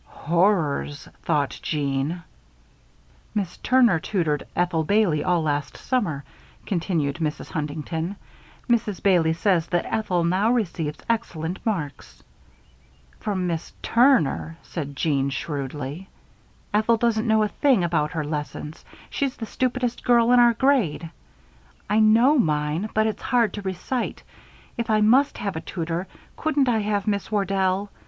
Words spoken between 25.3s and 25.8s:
have a